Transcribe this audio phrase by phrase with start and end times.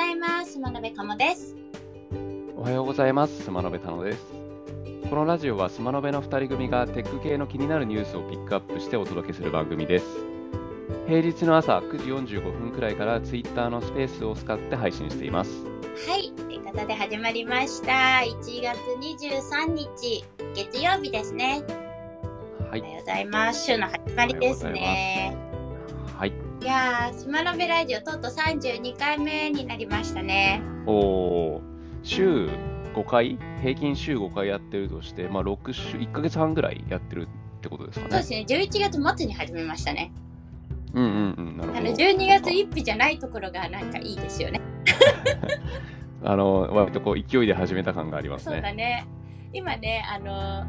[0.00, 0.58] ざいます。
[0.58, 1.54] 真鍋かもです。
[2.56, 3.42] おはようございます。
[3.42, 4.24] スマノベタノです。
[5.10, 10.06] このラジオはスマノベの2人組がテック系の気になるニュースをピックアップしてお届けする番組です。
[11.06, 15.50] 平日の朝9時45分くらいから Twitter のスペースを使って配信しています。
[16.08, 16.32] はい。
[16.32, 18.22] ということで始まりました。
[18.24, 18.78] 1月
[19.22, 20.24] 23日、
[20.54, 21.62] 月曜日ですね。
[22.70, 22.88] はいおは。
[22.88, 23.66] ようございます。
[23.66, 25.49] 週の始まりですね。
[26.60, 26.64] はい。
[26.64, 30.62] いやー、スマノベラジオとうとう32回目になりましたね。
[30.86, 31.60] おー
[32.02, 32.48] 週
[32.94, 38.10] 5回平均週5回やってるとして、まあ、6週、1ヶ月半ぐらいやってるってことですかね。
[38.10, 38.64] そうですね。
[38.64, 40.12] 11月末に始めましたね。
[40.94, 41.56] うんうんうん。
[41.56, 41.78] なるほど。
[41.78, 44.60] あの12月1日じゃないところがなんかいいですよね。
[46.24, 48.74] あの、割とこう勢いで始めた感がありますそうだね。
[48.74, 49.06] ね。
[49.52, 50.64] 今ね、あの、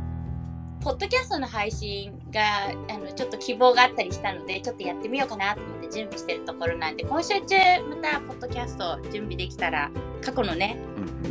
[0.81, 2.41] ポッドキャストの配信が
[2.89, 7.55] あのちょっと希望があったりしたので、ちょっとやってみようかなと思って準備してるところなんで、今週中
[7.87, 9.91] またポッドキャスト準備できたら、
[10.23, 10.77] 過去のね、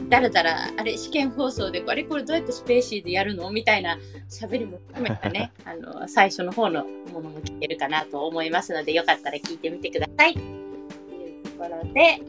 [0.09, 3.51] だらだら、あれ、試験放送で、あれ、これどうやってスペーシーでやるの？
[3.51, 3.98] みたいな
[4.29, 10.35] 喋りも含めたね、 あの、最初の方のものも聞けるかなと思いますので、よかったら聞いてみてください。
[10.35, 12.20] というところで、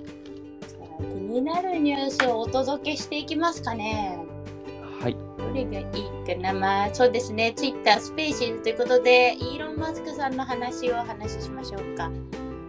[0.97, 4.17] 気になるニュースをお届けしていきますかね。
[5.51, 7.53] れがいいかなまあ、そうですね。
[7.55, 12.11] ツイッタースペーシーズということで、イーロン・マスクさんの話をお話ししましょうか。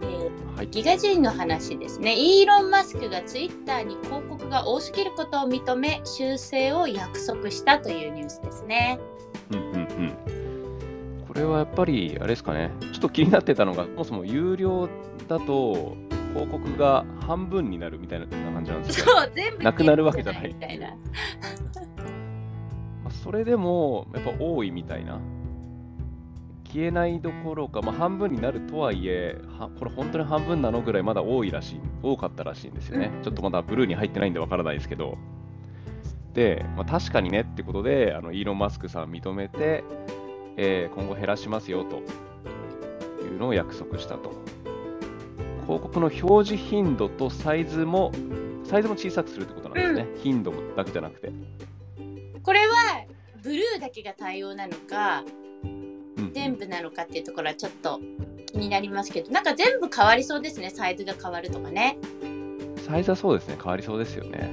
[0.01, 0.67] えーはい。
[0.67, 2.15] ギガ人の話ですね。
[2.15, 8.99] イーロン・マスクがツイッターに広告が多すぎることを認め、修正を約束したというニュースですね。
[9.51, 10.17] うんうんうん。
[11.27, 14.87] これはやっぱり、あれですかね、ちょっと気になってたのが、そもそも有料
[15.27, 15.97] だと、
[16.33, 19.11] 広告が半分になるみたいな感じなんですよ、ね。
[19.11, 20.89] そう、全部なくなるわけじゃないみたいな。
[23.23, 25.19] まあそれでも、やっぱ多いみたいな。
[26.65, 33.11] 消えないどころか、まあ、半分になるとはいえ、はこれ本当に半分なのぐらいまだ多いらしい、多かったらしいんですよね。
[33.15, 35.17] うんちょっとまだブルーに入ってないんでわからないですけど。
[36.33, 39.83] で、まあ、確かにねってことで、あのイーロン・マスクさん認めて、
[40.57, 41.97] えー今後減らしますよと
[43.23, 44.31] いうのを約束したと。
[45.67, 48.11] 広告の表示頻度とサイズも、
[48.63, 50.07] サイズも小さくするってことなんですね。
[50.23, 51.31] 頻度だけじゃなくて。
[52.41, 52.75] これは、
[53.43, 55.23] ブルーだけが対応なのか、
[55.63, 55.83] うん
[56.33, 57.99] 全部なのかっていうところはちょっと
[58.45, 60.69] 気になりますけど、なんか全部変わりそうですね。
[60.69, 61.97] サイズが変わるとかね。
[62.87, 64.51] サイズはそうですね、変わりそうですよね。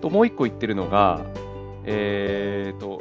[0.00, 1.24] と、もう一個言ってるのが、
[1.84, 3.00] えーと、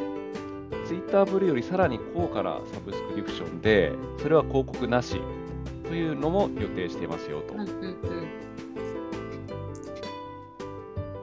[0.85, 5.19] ツイッターブルーよりさらに高価なサブスクリプションで、それは広告なし
[5.83, 7.71] というのも予定していますよとうんうんう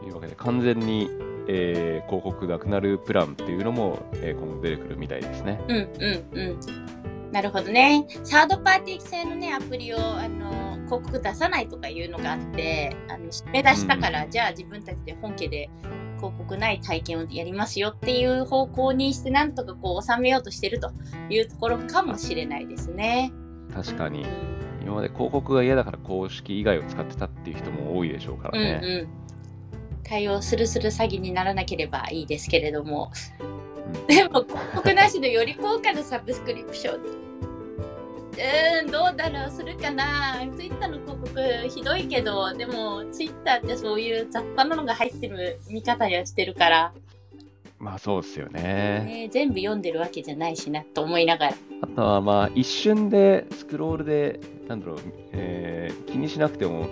[0.04, 0.06] ん。
[0.06, 1.10] いうわけで、完全に、
[1.48, 5.60] えー広告なくなるプランっていうのも、えー今後出てくるみたいですね。
[5.68, 6.60] うんうんうん。
[7.32, 8.06] なるほどね。
[8.24, 15.70] サードパーティー製のね、アプリをあの広告出さないとかいうのがあって、あの締め出したから、うんじゃあ自分たちで本家で
[16.18, 20.92] 広告ない体験をやりますよっていう方向にして、なんとかこう収めようとしてると
[21.30, 23.32] いうところかもしれないですね。
[23.74, 28.80] 確かにうん、今まで広告が嫌だから公式以外を使ってたっていう人も多いでしょうからうんね。
[28.82, 29.31] うん。
[30.04, 33.10] 対応するする詐欺にならなければいいですけれども。
[33.40, 33.62] うん
[34.06, 37.02] でも広告なしのより高価なサブスクリプション。
[37.02, 46.92] うーん、どうだろうするかなツイッターの広告ひどいけど、でもツイッターってそういう雑多なのが入ってる見方にはしてるから、
[47.78, 49.04] まあそうですよね。
[49.06, 51.54] ね、全部読んでるわけじゃないしなと思いながら。
[51.82, 54.98] あとはまあ一瞬でスクロールで、なんだろう、
[55.32, 56.88] えー気にしなくても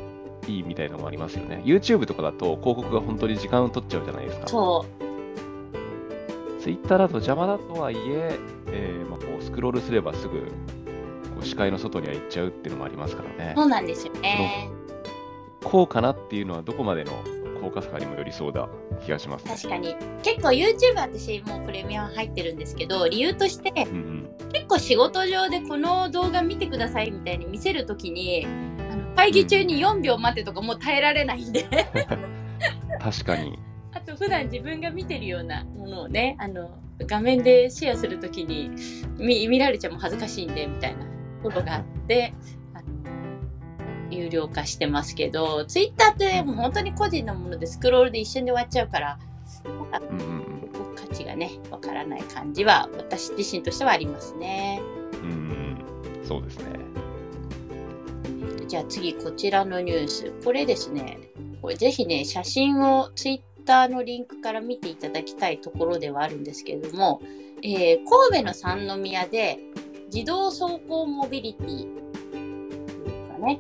[0.47, 1.63] いいみたいなのもありますよね。
[1.65, 4.49] YouTube とかだと広告が本当に時間を取っちゃうじゃないですか。
[4.49, 4.87] そ
[6.61, 10.47] Twitter だと邪魔だとはいえ、えーまあ、こうスクロールすればすぐこ
[11.43, 13.61] う視界の外には行っちゃうっていうのもありますからねう、。
[13.61, 14.69] そうなんですよね。
[15.65, 17.13] こうかなっていうのはどこまでの
[17.61, 18.69] 効果差にもよりそうだ
[19.05, 19.55] 気がしますね。
[19.55, 19.95] 確かに。
[20.23, 24.31] 結構 YouTube 私もうプレミアム入ってるんですけど、理由としてうんうん。
[24.53, 28.47] 結構仕事上でこの動画見てくださいみたいに見せるときに、
[29.21, 31.69] 会議中に4秒待てとかもう耐えられないんで。
[32.99, 33.59] 確かに。
[33.93, 36.71] あと普段自分が見てるようなものをねあの
[37.01, 38.71] 画面でシェアするときに
[39.19, 41.05] 見見られちゃもう恥ずかしいんでみたいな
[41.43, 42.33] ことがあって
[42.73, 42.87] あの
[44.11, 49.19] 有料化してますけどツイッターってもう本当に個人のものでスクロールで一瞬で終わっちゃうから。
[50.95, 54.81] 価値がねわからない感じは私自身としてはありますね。
[55.23, 55.85] うん。
[56.25, 57.00] そうですね。
[58.67, 60.33] じゃあ次こちらのニュース。
[60.45, 61.19] これですね。
[61.61, 67.21] これぜひね写真をツイッターのリンクから見ていただきたいところではあるんですけれども、
[67.63, 67.99] えー
[68.31, 69.59] 神戸の三宮で
[70.13, 71.69] 自動走行モビリティ。
[72.33, 73.59] というかね、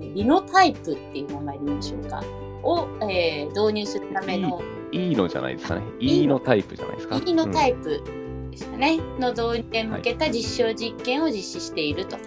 [0.00, 2.22] えーリノタイプっていう名前で言いましょうか。
[2.62, 4.60] を、えー導入するための
[4.90, 5.82] いいのじゃないですかね。
[6.00, 6.40] いいの？
[6.40, 8.02] タイプじゃないですか？E のタイイプ
[8.50, 12.16] ですかね、の導入へ向けた実証実験を実施していると。
[12.16, 12.20] い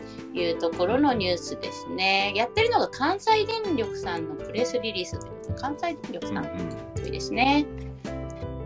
[0.51, 2.33] うところのニュースですね。
[2.35, 7.65] やってるのが関西電力さんのプレスリリースということ関西電力さんですね。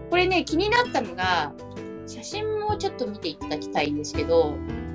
[0.10, 1.54] これね、気になったのが、
[2.08, 4.86] 写真もちょっと見ていただきたいんですけど、うん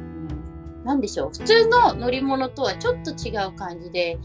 [0.84, 4.19] なんでしょう、普通の乗り物とはちょっと違う感じで、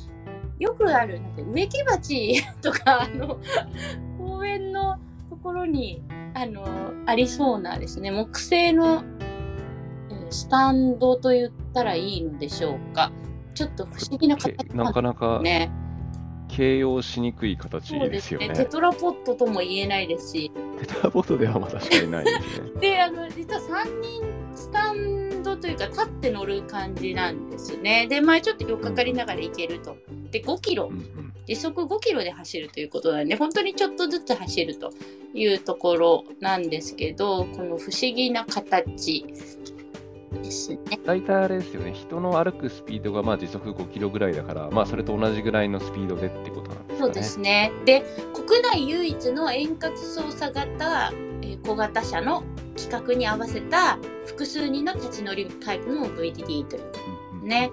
[0.59, 3.39] よくある、なんか植木鉢 とか、あの、
[4.18, 4.98] 公園の
[5.30, 6.01] ところに、
[6.33, 6.65] あの、
[7.06, 9.03] ありそうなですね、木製の、
[10.09, 13.12] えースタンドと言ったらいいのでしょうか？
[13.54, 15.69] ちょっと不思議な形けなかなかね。
[16.48, 18.50] 形容しにくい形ですよね。
[18.50, 22.72] テトラポットとも言えないですし、テトラポットではまあ確かにないですね。
[22.80, 24.24] で、あの、実は3人
[24.54, 28.07] スタンドというか、立って乗る感じなんですね。
[28.07, 29.98] で、前ちょっとよっかかりながら行けると。
[30.31, 34.92] で、5キロうんうん時速5キロで走るということなんで、本当にちょっとずつ走ると
[35.33, 39.25] いうところなんですけど、この不思議な形
[40.41, 40.79] ですね。
[41.05, 46.99] 大体あれですよね、人の歩くスピードがまあ時速5キロぐらいだから、まあそれと同じぐらいのスピードでってことなんですかね。
[46.99, 47.71] そうですね。
[47.85, 48.03] で、
[48.33, 51.11] 国内唯一の遠隔操作型、
[51.41, 52.43] えー小型車の
[52.77, 56.83] 規格に合わせた複数人の立ち乗りタイプの VDD という
[57.33, 57.71] うんうんね。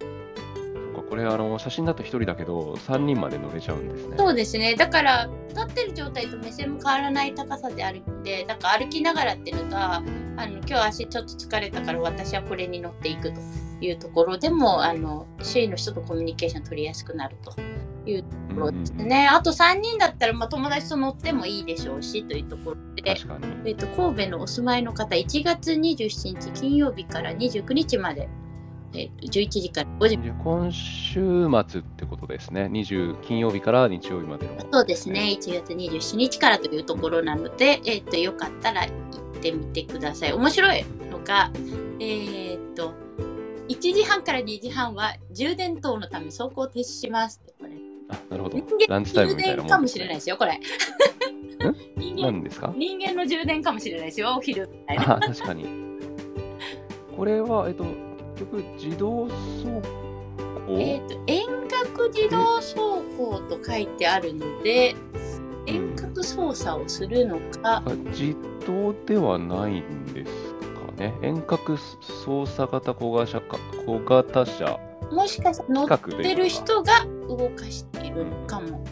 [0.00, 4.16] そうかこれあの写真だと1人だけど3人まで乗れちゃうんですね。
[4.18, 4.74] そうですね。
[4.74, 10.02] だから、立ってる状態と目線も変わらない高さで歩いて、なんか歩きながらっていうのが、
[10.36, 13.40] あの、今日足ちょっと疲れたから私はこれに乗っていくと
[13.80, 17.54] いうところでも、あの、周囲の人とコミュニケーション取りやすくなると
[18.08, 19.28] いうところですね。
[19.28, 23.02] あと3人だったら、まあ、友達と乗ってもいいでしょうし、というところで。
[23.64, 28.28] えっと、神戸のお住まいの方、1月27日金曜日から29日まで、
[28.96, 32.70] えっと、11時から5時今週末ってことですね。
[32.72, 34.52] 20金曜日から日曜日までの。
[34.72, 40.32] そうですね、1月27日からというところなので、えっ、と、よかったら行ってみてください。
[40.32, 41.50] 面白いのが、
[42.00, 42.94] えっ、と、
[43.68, 47.42] 1時半から2時半は充電等のため走行停止します。
[47.58, 47.72] これ
[48.08, 48.58] あ、なるほど
[48.88, 50.58] ランチタイムかもしれないですよ、これ。
[51.96, 52.72] 人間何ですか？
[52.76, 55.16] 人間の充電かもしれないですよ、お昼みたいな。
[55.16, 55.66] あ、確かに。
[57.16, 57.84] これは、えっと、
[58.76, 59.82] 自動走行、
[60.80, 64.94] えっと、遠隔自動走行と書いてあるので、
[65.66, 68.34] 遠隔操作をするのか、あ自
[68.66, 71.14] 動ではないんですかね。
[71.22, 71.76] 遠隔
[72.24, 74.78] 操作型小型か小型車
[75.10, 76.48] もしかしたら乗ってる。
[76.48, 78.84] 人が動かしているのかも。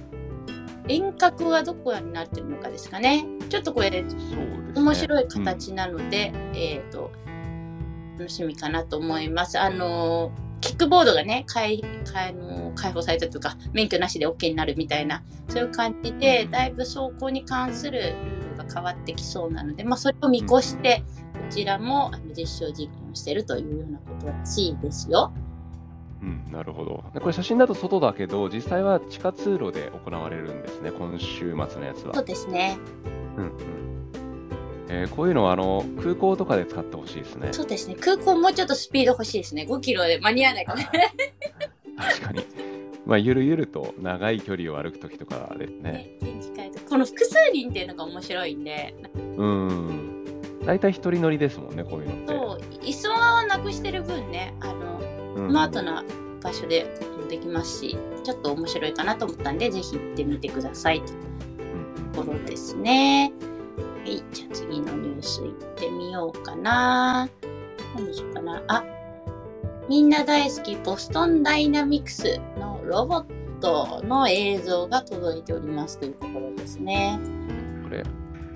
[0.87, 3.25] 遠隔はどこになってるのかですかね。
[3.49, 4.05] ちょっとこれ。
[4.75, 7.11] 面白い形なので、えっ、と、
[8.19, 9.58] 楽しみかなと思います。
[9.58, 21.02] あのーキックボードがね、解解あのー解放されたというか、免許なしで OK になるみたいな、そういう感じで、だいぶ走行に関するルールが変わってきそうなので、まあ、それを見越して、
[21.34, 25.34] こちらもあの実証実験をしているというようなことらしいですよ。
[26.22, 27.05] うん、なるほど。
[27.12, 32.25] でこれ写真だと外だけど、実際は地下通路で行われるんですね、今週末のやつはそう。
[32.25, 32.78] ですね。
[33.37, 34.03] うんうん
[34.88, 37.48] えーこういうのはあの空港とかで使ってほしいですね。
[37.52, 37.94] そうですね。
[37.94, 39.66] 空港もうちょっとスピード欲しいですね。
[39.69, 40.75] 5キロで間に合わないか。
[40.75, 42.44] 確かに。
[43.06, 46.11] まあ、ゆるゆると長い距離を歩くときとかですね。
[46.88, 48.94] この複数人っていうのが面白いんで、
[49.37, 50.25] うん。
[50.64, 52.26] 大体一人乗りですもんね、こういうのって。
[52.28, 55.00] そう、椅子をなくしてる分ね、あの、
[55.37, 56.04] うんスマートな
[56.40, 56.87] 場所で
[57.28, 61.18] できますし、ちょっと面白いかなと思ったんで、ぜひ行ってみてくださいという
[61.99, 63.32] うんところですね。
[63.76, 64.74] はい、じゃあ次
[65.25, 67.28] ス行ってみようかな。
[67.95, 68.62] 何でしょうかな。
[68.69, 68.85] あ、
[69.88, 73.25] みんな大好きボストンダイナミクスのロボッ
[73.61, 77.19] トの映像が届いておりますというところですね。
[77.83, 78.02] これ、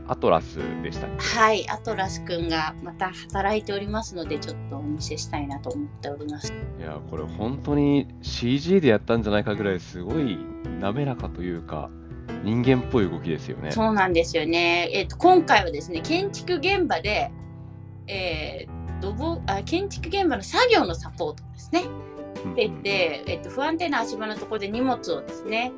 [0.07, 1.39] アトラスでしたっけ？
[1.39, 6.53] はい、アトラスくんがまた働いておりますので、ちょっとお見せしたいなと思っております。
[6.79, 10.39] いや、これ本当に CG でやったんじゃないかぐらいすごい
[10.81, 11.91] 滑らかというか、
[12.45, 13.71] 人間っぽい動きですよね。
[13.73, 14.89] そうなんですよね。
[14.93, 17.31] えっ、と、今回はですね、建築現場で、
[18.07, 21.85] えー土木あ建築現場の作業のサポートですね。
[22.45, 25.73] うんでで、えっと不安定な足場のところで荷物をですね、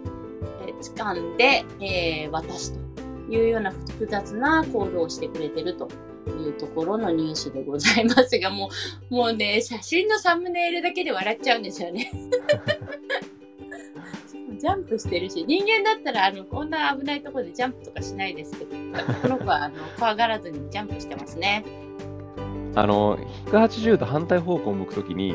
[0.67, 5.89] えー掴んで、えー渡すというような複雑な行動をしてくれてると
[6.39, 8.71] いうところのニュースでございますが、も
[9.11, 12.11] う、もうね、写真のサムネイルだけで笑っちゃうんですよね。
[14.61, 18.77] ジャンプしてるし、人間だったら、あの、こんな危ないところでジャンプとかしないですけど、
[19.23, 21.65] この子は、あの、怖がらずにジャンプしてますね。
[22.75, 25.35] あの、180度反対方向を向くときに、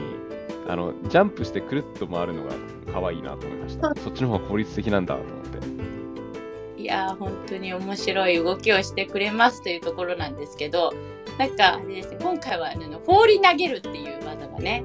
[0.67, 2.51] あのジャンプしてくるっと回るのが
[2.91, 3.94] 可愛いなと思いました。
[4.03, 6.82] そっちの方が効率的なんだと思って。
[6.82, 10.94] いやー本当に面白い動きをしてくれますというところなんですけど
[11.39, 14.84] なんかあれですね今回はあの放り投げるっていう技がね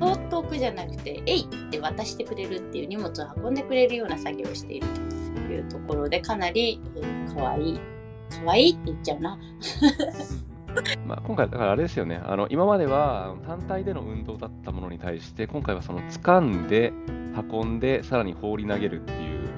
[0.00, 4.86] うんうん遠遠くじゃなくて「えい!」って渡してくれるっていう荷物を運んでくれるような作業をしている
[5.46, 7.80] というところでかなり、えー、かわいい
[8.30, 9.38] かわいいって言っちゃうな
[11.06, 16.92] まあ、今回、だからあれですよね、あの今までは単体での運動だったものに対して、今回はその掴んで、
[17.50, 19.48] 運んで、さらに放り投げるっていう、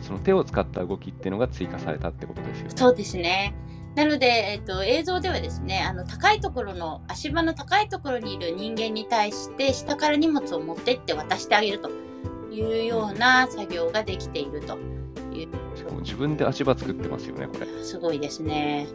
[0.00, 2.72] その手を使った動きっていうのが追加されたってことですよね。
[2.74, 3.54] そうですね
[3.94, 11.90] なので、えっと、映像ではですねあの高いところの足場の高いところにいる人間に対して下から荷物を持ってって渡してあげると
[12.50, 14.78] いうような作業ができていると
[15.74, 17.66] しかも自分で足場作ってますよね、これ。
[17.82, 18.86] すごいですね。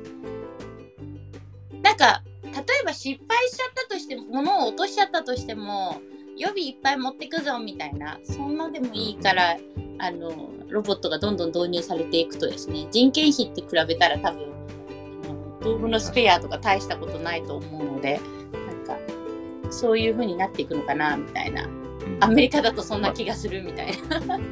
[1.82, 2.54] なんか例え
[2.86, 6.02] ば失敗しちゃったとしても物を落としちゃったとしても
[6.38, 9.58] 予備いっぱい持ってくぞみたいなそんなでもいいから
[10.00, 10.32] あの
[10.68, 14.57] ロボットがどんどん導入されていくとですね人件費って比べたら多分
[15.68, 18.20] あの道具のスペアとか大したことないと思うので
[18.54, 18.98] なんか
[19.72, 24.40] そういう風になっていくのかなみたいなうんアメリカだとそんな気がするみたいな。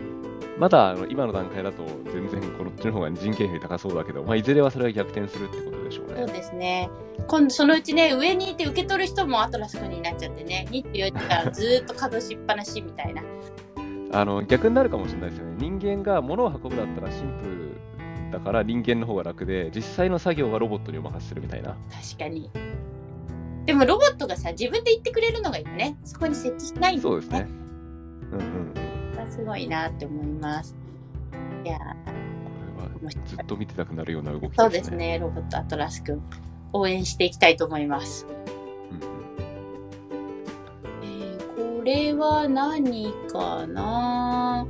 [0.57, 6.31] まだあの今の段階だと全然こっちの方が人件費高そうだけど、まあ、いずれはそれが逆転するってことでしょうそうね。
[6.31, 6.89] ですね。
[7.27, 13.21] 今度そのうちね、上にいて受け取る人もアトラス君になっちゃってね、24時間ずーっと稼働しっぱなしみたいな。
[14.13, 15.55] あの逆になるかもしれないですよね。
[15.59, 17.64] 人間が物を運ぶだったらシンプル
[18.31, 21.75] だから人間の方が楽で、実際の作業はロボットにお任せするみたいな。
[21.91, 22.49] 確かに。
[23.65, 25.97] でもロボットがさ、自分で言ってくれるのがいいよね。
[26.03, 27.47] そこに設置しないんだよそうですね。。
[28.31, 28.75] うんうん
[29.27, 30.75] すごいなって思います。
[31.63, 34.55] いやー、これはずっと見てたくなるような動きですね。
[34.57, 36.21] そうですね、ロボットアトラス君。
[36.73, 38.27] 応援していきたいと思います。
[38.91, 39.03] うんうん。
[41.03, 44.65] えーこれは何かな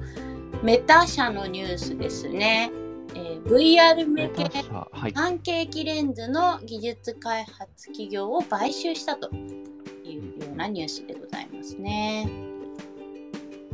[0.64, 2.72] メタ社のニュースですね。
[3.46, 5.12] えー VR 向け。
[5.14, 12.28] パンケーキレンズの技術開発企業を買収したというようなニュースでございますね。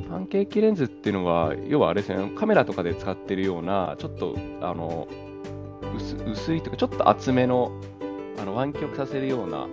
[0.09, 5.07] パンケーキレンズっていうのは、要はあれですね、カメラとかで使ってるような、ちょっとあの
[5.95, 7.71] 薄薄いというか、ちょっと厚めの
[8.39, 9.67] あの湾曲させるような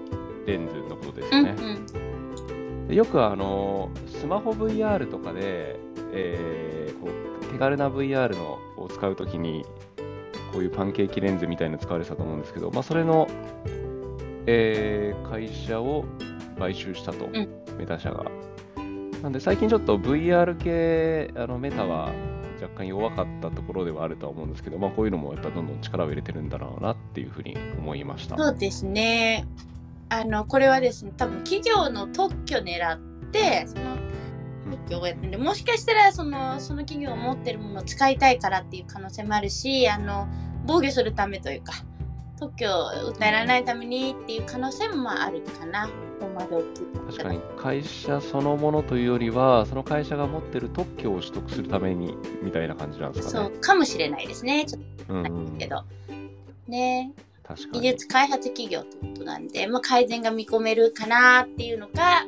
[0.47, 1.75] レンズのことですうんうよね。
[1.75, 2.89] ん。
[2.89, 5.77] でよくあのスマホ VR とかで、
[6.13, 9.65] えーこう手軽な VR のを使うときに、
[10.53, 13.29] こういうパンケーキレンズみたいなの使われてたと思うんですけど、まあ、それの、
[14.47, 16.05] えー会社を
[16.59, 17.33] 買収したと、ん
[17.79, 18.25] メタ社が。
[19.23, 22.13] なんで最近ちょっと VR 系、あのメタは
[22.61, 28.37] 若干弱かったところではあるとは思うんですけど、まあ、こういうのもやっぱどんどん力を入れてるんだろうなっていうふうに思いました。
[28.37, 29.47] そうですね。
[30.09, 32.99] あの、これはですね、多分企業の特許狙っ
[33.31, 33.98] て、その
[34.71, 40.29] 特許をやってるんで、もしかしたらその、その企業が持ってるものを使いたいからっていう可能性もあるし、あの、
[40.67, 41.73] 防御するためというか、
[42.39, 45.87] 特許を訴えられないためにっていう可能性もまああるかな。
[45.87, 46.87] ここまで大きい。
[47.09, 53.49] 確かに会社そのものというよりは、その会社が持ってる特許を取得するためにみたいな感じなんですかね。
[53.49, 54.65] そうかもしれないですね。
[54.65, 55.83] ちょっうんとうん、けど。
[56.69, 57.81] ね確かに。
[57.81, 62.27] 技術開発企業ってことなんで、まあ、改善が見込めるかなっていうのか、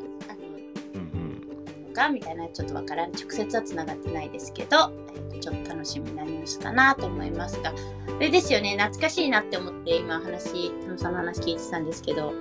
[2.01, 2.09] か？
[2.09, 7.75] みたいなちょっとわからん直接はつながってないですけど、えーとちょっと楽しみなニュースかなと思いますがあ
[8.21, 12.35] れですよね懐かしいなって思って今話田野さんの話聞いてたんですけど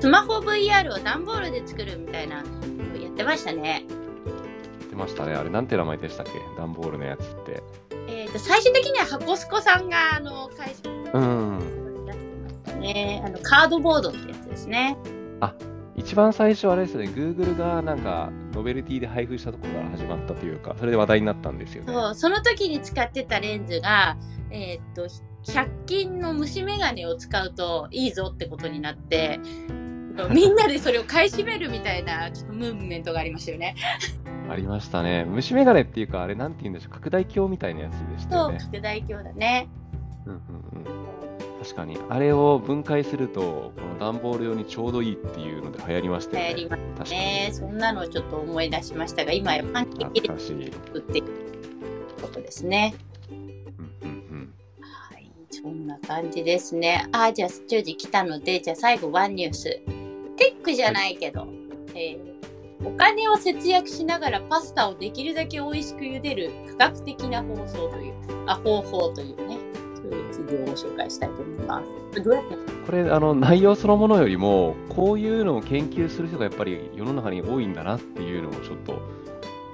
[0.00, 3.84] スマホ VR を段ボールで作るみたいなのやってましたね。
[3.88, 5.34] 言ってましたね。
[5.34, 6.32] あれ、なんて名前でしたっけ？
[6.58, 7.62] 段ボールのやつって。
[8.08, 12.04] えー、と最終的には箱スコさんがあの会社うん。
[12.06, 14.98] 出してましたねあのカードボードってやつですね。
[16.04, 21.92] 一番最初あれですよね、Google がなんかノベルティで配布したところから始まったというか、それで話題になったんですよね。
[21.92, 24.16] そうその時に使ってたレンズが、
[24.50, 25.08] えーっと
[25.44, 29.38] 100均の虫眼鏡を使うといいぞってことになって
[30.30, 33.74] みんなでそれを買い占めるみたいなちょっとムーブメントがありましたよね。
[34.48, 35.24] ありましたね。
[35.24, 38.58] 虫眼鏡っていうか、あれなんて言うんでしょう、拡大鏡みたいなやつでしたそうよね。
[38.58, 39.68] 拡大鏡だね。
[40.26, 40.40] うんうん
[40.86, 41.03] うん。
[41.64, 46.54] 確かに、あれを分解すると、この段ボール用にちょうどいいっていうので流行りましたよね。
[46.56, 47.10] 流行りま確かに。
[47.10, 50.28] ねそんなのをちょっと思い出しましたが今やパンケーキで。
[50.28, 51.28] 作っていく
[52.20, 52.94] ことですね。
[53.30, 54.54] うんうんうん。
[54.82, 57.08] はい、そんな感じですね。
[57.12, 59.80] あ、じゃあ、10時来たので、じゃあ最後ワンニュース。
[60.36, 61.46] テックじゃないけど、
[61.94, 62.34] えー
[62.84, 68.14] お金を節約しながらパスタをできるだけ美味しく茹でる科学的な放送という、
[68.46, 69.58] あ、方法というね、
[70.04, 71.82] そういう企業をご紹介したいと思いま
[72.12, 72.22] す。
[72.22, 72.56] どうやって？
[72.86, 79.00] これあの内容そのものよりもこういうのを研究する人がやっぱり世の中に多いんだなっていうのをちょっと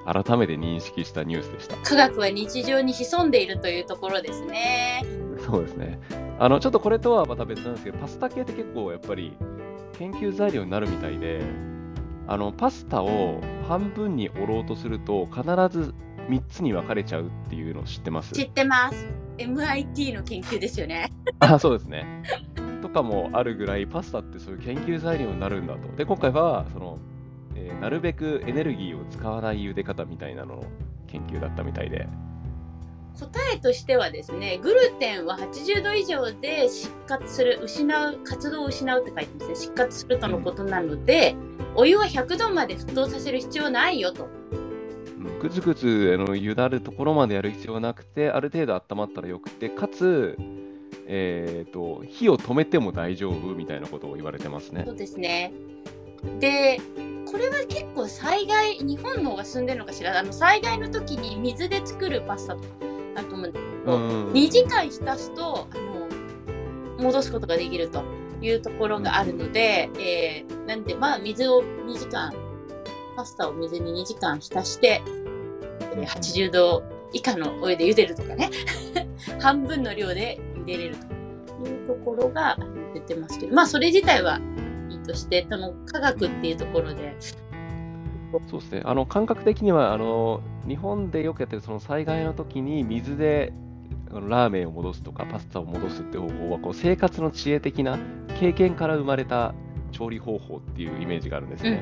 [0.06, 1.76] 改めて認識したニュースでした。
[1.78, 5.04] 科学は日常に潜んでいるというところですね。
[5.44, 5.98] そうですね。
[6.38, 9.36] あのちょっとこれとはまた別なんですけど、パスタ系って結構やっぱり
[9.98, 11.42] 研究材料になるみたいで、
[12.28, 15.92] あのパスタを半分に折ろうとすると必ず
[16.28, 18.32] 3つに分かれちゃうっていうのを知ってます？
[18.32, 19.06] 知ってます。
[19.40, 21.10] MIT の研究ですよね。
[21.40, 22.22] あそうですね。
[22.82, 25.88] とかもあるぐらいパスタってそういう研究材料になるんだと。
[25.96, 26.98] で今回はその、
[27.54, 30.64] えーなるべくエネルギーを使わない茹で方みたいなのの
[31.06, 32.06] 研究だったみたいで。
[33.18, 39.54] 答えとしてはですね、グルテンは80度以上で失活する、失う、活動を失うって書いてますね。
[39.56, 41.34] 失活するとのことなので、
[41.74, 44.28] お湯は100度まで沸騰させる必要ないよと。
[45.40, 50.36] うんぐつぐつあのゆだるところまでやる必要はなくて、ある程度温まったらよくて、かつ、
[51.06, 54.92] えー、と火を止めても大丈夫みたいなことを言われてますねそ。
[54.92, 55.52] うですね。
[56.38, 56.78] で、
[57.30, 62.68] これは結構災害、日本の方が進んでるのかしら、あの災害の時に水で作るパスタとか
[63.16, 65.74] あると思うんですけど、うん2時間浸すとあ
[66.98, 68.04] の戻すことができると
[68.42, 72.32] いうところがあるので、えーなんでまあ水を2時間
[73.16, 75.02] パスタを水に2時間浸して、
[75.92, 76.82] えー80度
[77.12, 78.50] 以下のお湯で茹でるとかね。
[79.40, 80.96] 半分の量で茹でれる
[81.58, 82.56] というところが
[82.94, 83.54] 出てますけど。
[83.54, 84.40] まあそれ自体は
[84.88, 87.16] いいとしてその科学っていうところで。
[88.48, 88.82] そうですね。
[88.84, 93.52] あの感覚的にはあの日本でよくやってるその災害の時に水で
[94.12, 97.98] ラーメンを戻すとかパスタを戻すって方法はこう生活の知恵的な
[98.38, 99.54] 経験から生まれた
[99.92, 101.72] 調理方法っていうイメージがあるんですうん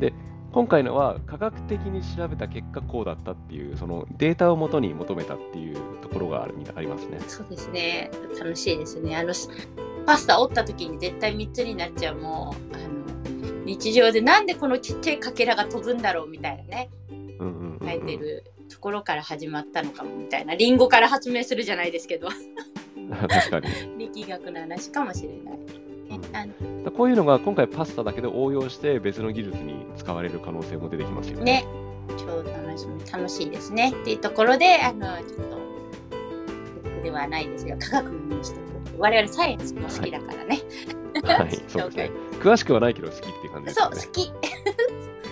[0.00, 0.12] ね。
[0.52, 7.20] 今回のは科学的に調べた結果こうだったっていうそのデータをもとに求めたっていうところがあるありますね。
[7.28, 8.10] そうですね。
[8.38, 9.16] 楽しいですね。
[9.16, 9.32] あの、
[10.06, 16.90] パスタ折った時に絶対3つになっちゃう、もう、あの、日常でなんでこのちっちゃいかけらが飛ぶんだろうみたいなね、
[17.80, 22.28] 書いてるところから始まったのかもみたいな、リンゴから発明するじゃないですけど、
[23.28, 23.68] 確かに。
[24.12, 25.79] 力学の話かもしれない。
[26.30, 31.44] ねあのこういうのが今回パスタだけで応用して別の技術に使われる可能性も出てきますよね。
[31.44, 31.66] ね、
[32.18, 33.90] 超楽しみ、楽しいですね。
[33.90, 35.46] っていうところで、あの、ちょっ
[36.96, 38.60] と、ではないですが、科学のニュースと
[38.98, 40.60] 我々サイエンスも好きだからね。
[41.24, 42.10] はい、 そうですね。
[42.40, 43.90] 詳しくはないけど好きっていう感じですそう。
[43.90, 44.30] 好き。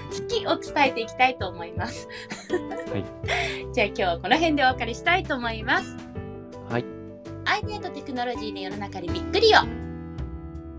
[0.09, 2.09] 好きを伝えていきたいと思います。
[2.51, 3.05] はい。
[3.73, 5.97] じゃあ今日はこの辺でお別れしたいと思います。
[6.69, 6.85] はい。
[7.45, 9.88] アイデアとテクノロジーで世の中にびっくりを。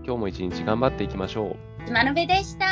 [0.04, 1.86] 今日も一日頑張っていきましょう。
[1.86, 2.66] 島のべでした。